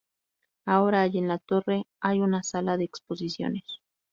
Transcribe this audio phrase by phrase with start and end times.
[0.65, 3.81] Ahora hay en la torre hay una sala de exposiciones.